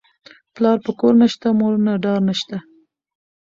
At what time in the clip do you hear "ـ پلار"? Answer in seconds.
0.27-0.77